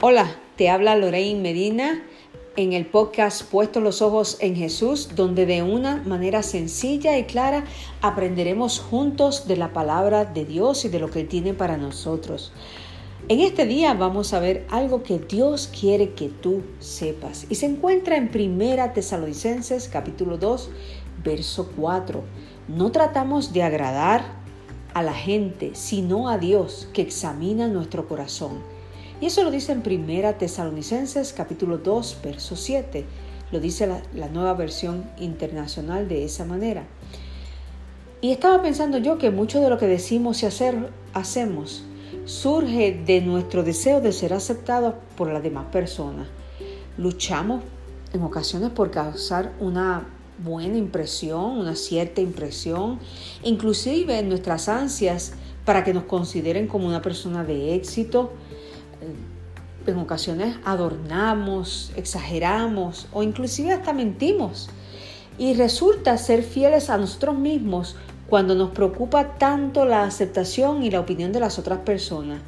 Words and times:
Hola, 0.00 0.36
te 0.54 0.70
habla 0.70 0.94
Lorraine 0.94 1.40
Medina 1.40 2.04
en 2.54 2.72
el 2.72 2.86
podcast 2.86 3.42
Puestos 3.42 3.82
los 3.82 4.00
Ojos 4.00 4.36
en 4.38 4.54
Jesús, 4.54 5.16
donde 5.16 5.44
de 5.44 5.64
una 5.64 5.96
manera 6.06 6.44
sencilla 6.44 7.18
y 7.18 7.24
clara 7.24 7.64
aprenderemos 8.00 8.78
juntos 8.78 9.48
de 9.48 9.56
la 9.56 9.72
palabra 9.72 10.24
de 10.24 10.44
Dios 10.44 10.84
y 10.84 10.88
de 10.88 11.00
lo 11.00 11.10
que 11.10 11.22
Él 11.22 11.26
tiene 11.26 11.52
para 11.52 11.76
nosotros. 11.76 12.52
En 13.28 13.40
este 13.40 13.66
día 13.66 13.92
vamos 13.94 14.32
a 14.34 14.38
ver 14.38 14.68
algo 14.70 15.02
que 15.02 15.18
Dios 15.18 15.66
quiere 15.66 16.12
que 16.12 16.28
tú 16.28 16.62
sepas 16.78 17.46
y 17.50 17.56
se 17.56 17.66
encuentra 17.66 18.16
en 18.16 18.28
Primera 18.28 18.92
Tesalonicenses 18.92 19.88
capítulo 19.88 20.38
2, 20.38 20.70
verso 21.24 21.72
4. 21.76 22.22
No 22.68 22.92
tratamos 22.92 23.52
de 23.52 23.64
agradar 23.64 24.22
a 24.94 25.02
la 25.02 25.14
gente, 25.14 25.72
sino 25.74 26.28
a 26.28 26.38
Dios 26.38 26.88
que 26.92 27.02
examina 27.02 27.66
nuestro 27.66 28.06
corazón. 28.06 28.77
Y 29.20 29.26
eso 29.26 29.42
lo 29.42 29.50
dice 29.50 29.72
en 29.72 29.82
Primera 29.82 30.38
Tesalonicenses 30.38 31.32
capítulo 31.32 31.78
2, 31.78 32.18
verso 32.22 32.54
7. 32.54 33.04
Lo 33.50 33.58
dice 33.58 33.88
la, 34.14 34.28
nueva 34.28 34.54
versión 34.54 35.10
internacional 35.18 36.06
de 36.06 36.24
esa 36.24 36.44
manera. 36.44 36.84
Y 38.20 38.30
estaba 38.30 38.62
pensando 38.62 38.98
yo 38.98 39.18
que 39.18 39.32
mucho 39.32 39.60
de 39.60 39.70
lo 39.70 39.78
que 39.78 39.86
decimos 39.86 40.42
y 40.42 40.46
hacer, 40.46 40.90
hacemos 41.14 41.84
surge 42.26 43.02
de 43.06 43.20
nuestro 43.20 43.64
deseo 43.64 44.00
de 44.00 44.12
ser 44.12 44.34
aceptados 44.34 44.94
por 45.16 45.32
las 45.32 45.42
demás 45.42 45.66
personas. 45.72 46.28
Luchamos 46.96 47.62
en 48.12 48.22
ocasiones 48.22 48.70
por 48.70 48.90
causar 48.92 49.52
una 49.58 50.06
buena 50.44 50.76
impresión, 50.76 51.58
una 51.58 51.74
cierta 51.74 52.20
impresión, 52.20 53.00
inclusive 53.42 54.18
en 54.18 54.28
nuestras 54.28 54.68
ansias 54.68 55.32
para 55.64 55.82
que 55.82 55.92
nos 55.92 56.04
consideren 56.04 56.68
como 56.68 56.86
una 56.86 57.02
persona 57.02 57.44
de 57.44 57.74
éxito, 57.74 58.32
en 59.86 59.98
ocasiones 59.98 60.56
adornamos, 60.64 61.92
exageramos 61.96 63.08
o 63.12 63.22
inclusive 63.22 63.72
hasta 63.72 63.92
mentimos. 63.92 64.68
Y 65.38 65.54
resulta 65.54 66.18
ser 66.18 66.42
fieles 66.42 66.90
a 66.90 66.98
nosotros 66.98 67.36
mismos 67.38 67.96
cuando 68.28 68.54
nos 68.54 68.70
preocupa 68.70 69.38
tanto 69.38 69.84
la 69.84 70.04
aceptación 70.04 70.82
y 70.82 70.90
la 70.90 71.00
opinión 71.00 71.32
de 71.32 71.40
las 71.40 71.58
otras 71.58 71.78
personas. 71.80 72.40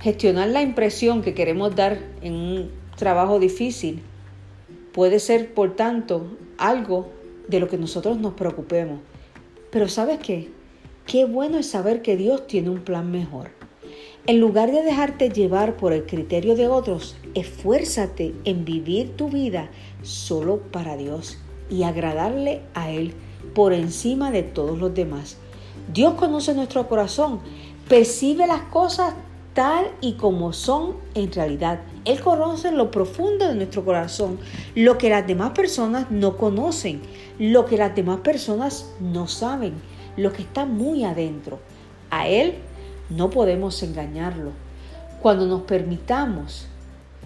Gestionar 0.00 0.48
la 0.48 0.62
impresión 0.62 1.22
que 1.22 1.34
queremos 1.34 1.74
dar 1.74 1.98
en 2.22 2.34
un 2.34 2.70
trabajo 2.96 3.38
difícil 3.38 4.02
puede 4.92 5.18
ser, 5.18 5.54
por 5.54 5.76
tanto, 5.76 6.26
algo 6.58 7.08
de 7.48 7.58
lo 7.58 7.68
que 7.68 7.78
nosotros 7.78 8.18
nos 8.18 8.34
preocupemos. 8.34 9.00
Pero 9.70 9.88
¿sabes 9.88 10.18
qué? 10.18 10.50
Qué 11.06 11.24
bueno 11.24 11.58
es 11.58 11.68
saber 11.68 12.02
que 12.02 12.16
Dios 12.16 12.46
tiene 12.46 12.70
un 12.70 12.82
plan 12.82 13.10
mejor. 13.10 13.59
En 14.26 14.38
lugar 14.38 14.70
de 14.70 14.82
dejarte 14.82 15.30
llevar 15.30 15.76
por 15.76 15.92
el 15.92 16.04
criterio 16.04 16.54
de 16.54 16.68
otros, 16.68 17.16
esfuérzate 17.34 18.34
en 18.44 18.64
vivir 18.64 19.16
tu 19.16 19.30
vida 19.30 19.70
solo 20.02 20.58
para 20.58 20.96
Dios 20.96 21.38
y 21.70 21.84
agradarle 21.84 22.60
a 22.74 22.90
Él 22.90 23.14
por 23.54 23.72
encima 23.72 24.30
de 24.30 24.42
todos 24.42 24.78
los 24.78 24.94
demás. 24.94 25.38
Dios 25.92 26.14
conoce 26.14 26.54
nuestro 26.54 26.86
corazón, 26.86 27.40
percibe 27.88 28.46
las 28.46 28.62
cosas 28.62 29.14
tal 29.54 29.86
y 30.02 30.12
como 30.12 30.52
son 30.52 30.96
en 31.14 31.32
realidad. 31.32 31.80
Él 32.04 32.20
conoce 32.20 32.72
lo 32.72 32.90
profundo 32.90 33.48
de 33.48 33.54
nuestro 33.54 33.84
corazón, 33.84 34.38
lo 34.74 34.98
que 34.98 35.08
las 35.08 35.26
demás 35.26 35.50
personas 35.50 36.10
no 36.10 36.36
conocen, 36.36 37.00
lo 37.38 37.64
que 37.64 37.78
las 37.78 37.96
demás 37.96 38.20
personas 38.20 38.92
no 39.00 39.26
saben, 39.26 39.72
lo 40.16 40.32
que 40.32 40.42
está 40.42 40.66
muy 40.66 41.04
adentro. 41.04 41.58
A 42.10 42.28
Él 42.28 42.54
no 43.10 43.30
podemos 43.30 43.82
engañarlo. 43.82 44.52
Cuando 45.20 45.46
nos 45.46 45.62
permitamos 45.62 46.66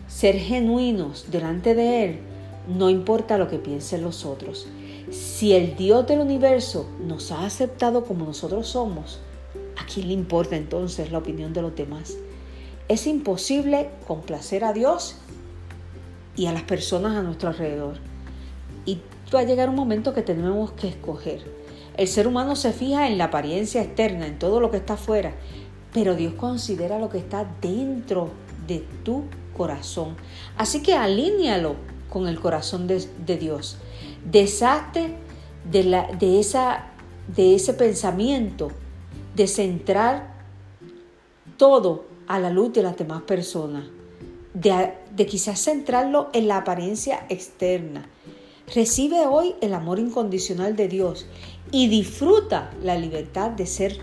ser 0.09 0.37
genuinos 0.37 1.31
delante 1.31 1.75
de 1.75 2.05
Él, 2.05 2.19
no 2.67 2.91
importa 2.91 3.39
lo 3.39 3.49
que 3.49 3.59
piensen 3.59 4.03
los 4.03 4.25
otros. 4.25 4.67
Si 5.11 5.53
el 5.53 5.77
Dios 5.77 6.07
del 6.07 6.21
universo 6.21 6.89
nos 7.07 7.31
ha 7.31 7.45
aceptado 7.45 8.05
como 8.05 8.25
nosotros 8.25 8.69
somos, 8.69 9.21
¿a 9.81 9.87
quién 9.87 10.09
le 10.09 10.15
importa 10.15 10.57
entonces 10.57 11.13
la 11.13 11.19
opinión 11.19 11.53
de 11.53 11.63
los 11.63 11.77
demás? 11.77 12.17
Es 12.89 13.07
imposible 13.07 13.91
complacer 14.07 14.65
a 14.65 14.73
Dios 14.73 15.17
y 16.37 16.47
a 16.47 16.53
las 16.53 16.63
personas 16.63 17.17
a 17.17 17.23
nuestro 17.23 17.51
alrededor. 17.51 17.99
Y 18.87 19.01
va 19.35 19.41
a 19.41 19.45
llegar 19.45 19.69
un 19.69 19.77
momento 19.77 20.15
que 20.15 20.23
tenemos 20.23 20.73
que 20.73 20.89
escoger. 20.89 21.45
El 21.97 22.09
ser 22.09 22.27
humano 22.27 22.57
se 22.57 22.73
fija 22.73 23.07
en 23.07 23.19
la 23.19 23.25
apariencia 23.25 23.83
externa, 23.83 24.27
en 24.27 24.39
todo 24.39 24.61
lo 24.61 24.71
que 24.71 24.79
está 24.79 24.95
afuera, 24.95 25.35
pero 25.95 26.17
Dios 26.17 26.35
considera 26.35 26.99
lo 26.99 27.09
que 27.09 27.19
está 27.19 27.49
dentro 27.63 28.31
de 28.67 28.85
tu 29.05 29.23
corazón. 29.57 30.17
Así 30.59 30.83
que 30.83 30.95
alíñalo 30.95 31.77
con 32.11 32.27
el 32.27 32.41
corazón 32.41 32.89
de, 32.89 33.37
Dios. 33.39 33.79
Deshazte 34.29 35.15
de, 35.71 36.05
de, 36.19 36.41
esa, 36.41 36.87
de 37.35 37.55
ese 37.55 37.75
pensamiento 37.75 38.73
de 39.37 39.47
centrar 39.47 40.35
todo 41.57 42.07
a 42.27 42.41
la 42.41 42.51
luz 42.51 42.73
de 42.73 42.83
las 42.83 42.97
demás 42.97 43.23
personas, 43.23 43.85
de, 44.53 44.95
de 45.15 45.27
quizás 45.27 45.61
centrarlo 45.61 46.29
en 46.33 46.49
la 46.49 46.59
apariencia 46.59 47.25
externa. 47.29 48.09
Recibe 48.75 49.27
hoy 49.29 49.55
el 49.61 49.75
amor 49.75 50.01
incondicional 50.01 50.75
de 50.75 50.89
Dios 50.89 51.27
y 51.71 51.87
disfruta 51.89 52.73
la 52.83 52.97
libertad 52.97 53.51
de 53.51 53.67
ser 53.67 53.99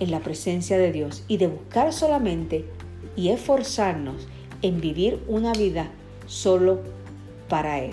en 0.00 0.10
la 0.10 0.20
presencia 0.20 0.78
de 0.78 0.90
Dios 0.90 1.22
y 1.28 1.36
de 1.36 1.46
buscar 1.46 1.92
solamente 1.92 2.64
y 3.16 3.28
esforzarnos 3.28 4.26
en 4.62 4.80
vivir 4.80 5.22
una 5.28 5.52
vida 5.52 5.90
solo 6.26 6.80
para 7.48 7.78
Él. 7.78 7.92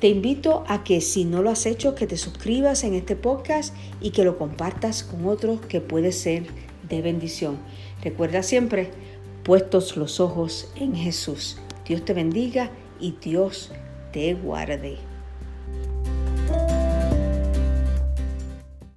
Te 0.00 0.08
invito 0.08 0.64
a 0.66 0.82
que 0.82 1.00
si 1.00 1.24
no 1.24 1.42
lo 1.42 1.50
has 1.50 1.66
hecho, 1.66 1.94
que 1.94 2.06
te 2.06 2.16
suscribas 2.16 2.84
en 2.84 2.94
este 2.94 3.16
podcast 3.16 3.74
y 4.00 4.10
que 4.10 4.24
lo 4.24 4.38
compartas 4.38 5.02
con 5.02 5.26
otros 5.26 5.60
que 5.60 5.80
puede 5.80 6.12
ser 6.12 6.46
de 6.88 7.02
bendición. 7.02 7.58
Recuerda 8.02 8.42
siempre, 8.42 8.90
puestos 9.42 9.96
los 9.96 10.18
ojos 10.18 10.72
en 10.76 10.94
Jesús. 10.94 11.58
Dios 11.86 12.04
te 12.04 12.14
bendiga 12.14 12.70
y 12.98 13.14
Dios 13.20 13.72
te 14.12 14.32
guarde. 14.34 14.96